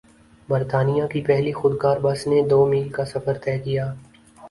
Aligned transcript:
برطانیہ 0.49 1.03
کی 1.11 1.21
پہلی 1.27 1.51
خودکار 1.59 1.97
بس 2.01 2.25
نے 2.27 2.41
دو 2.49 2.65
میل 2.65 2.89
کا 2.95 3.05
سفر 3.05 3.37
طے 3.43 3.57
کیا 3.59 3.85